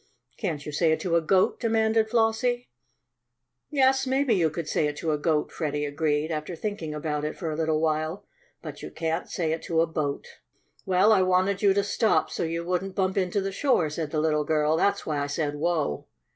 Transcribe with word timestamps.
"Can't 0.35 0.65
you 0.65 0.71
say 0.71 0.91
it 0.91 0.99
to 1.01 1.15
a 1.15 1.21
goat?" 1.21 1.59
demanded 1.59 2.09
Flossie. 2.09 2.71
"Yes, 3.69 4.07
maybe 4.07 4.33
you 4.33 4.49
could 4.49 4.67
say 4.67 4.87
it 4.87 4.97
to 4.97 5.11
a 5.11 5.17
goat," 5.19 5.51
Freddie 5.51 5.85
agreed, 5.85 6.31
after 6.31 6.55
thinking 6.55 6.95
about 6.95 7.23
it 7.23 7.37
for 7.37 7.51
a 7.51 7.55
little 7.55 7.79
while. 7.79 8.25
"But 8.63 8.81
you 8.81 8.89
can't 8.89 9.29
say 9.29 9.51
it 9.51 9.61
to 9.61 9.79
a 9.79 9.85
boat." 9.85 10.25
"Well, 10.87 11.11
I 11.11 11.21
wanted 11.21 11.61
you 11.61 11.75
to 11.75 11.83
stop, 11.83 12.31
so 12.31 12.41
you 12.41 12.65
wouldn't 12.65 12.95
bump 12.95 13.15
into 13.15 13.41
the 13.41 13.51
shore," 13.51 13.91
said 13.91 14.09
the 14.09 14.19
little 14.21 14.43
girl. 14.43 14.75
"That's 14.75 15.05
why 15.05 15.19
I 15.19 15.27
said 15.27 15.53
'whoa.'" 15.57 16.07